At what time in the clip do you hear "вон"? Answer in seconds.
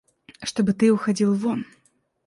1.35-1.67